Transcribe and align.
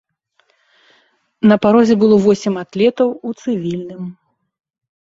На 1.51 1.55
парозе 1.67 1.93
было 2.05 2.15
восем 2.25 2.53
атлетаў 2.65 3.09
у 3.27 3.39
цывільным. 3.41 4.03